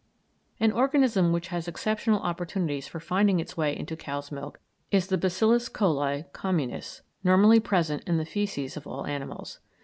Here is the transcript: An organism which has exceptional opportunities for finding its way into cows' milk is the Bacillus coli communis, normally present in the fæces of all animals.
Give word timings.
An 0.59 0.71
organism 0.71 1.31
which 1.31 1.49
has 1.49 1.67
exceptional 1.67 2.21
opportunities 2.21 2.87
for 2.87 2.99
finding 2.99 3.39
its 3.39 3.55
way 3.55 3.77
into 3.77 3.95
cows' 3.95 4.31
milk 4.31 4.59
is 4.89 5.05
the 5.05 5.15
Bacillus 5.19 5.69
coli 5.69 6.25
communis, 6.33 7.01
normally 7.23 7.59
present 7.59 8.01
in 8.07 8.17
the 8.17 8.25
fæces 8.25 8.75
of 8.75 8.87
all 8.87 9.05
animals. 9.05 9.59